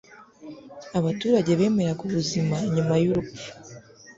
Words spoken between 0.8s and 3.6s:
Abaturage bemeraga ubuzima nyuma y'urupfu.